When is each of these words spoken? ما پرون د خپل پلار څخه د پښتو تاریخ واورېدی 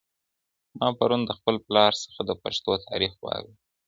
ما 0.79 0.87
پرون 0.97 1.21
د 1.25 1.31
خپل 1.37 1.55
پلار 1.67 1.91
څخه 2.03 2.21
د 2.25 2.31
پښتو 2.41 2.71
تاریخ 2.87 3.13
واورېدی 3.17 3.55